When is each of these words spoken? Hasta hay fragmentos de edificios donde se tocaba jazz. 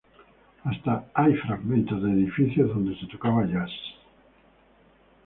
Hasta 0.63 1.11
hay 1.13 1.35
fragmentos 1.35 2.01
de 2.01 2.11
edificios 2.11 2.69
donde 2.69 2.99
se 2.99 3.05
tocaba 3.05 3.45
jazz. 3.45 3.69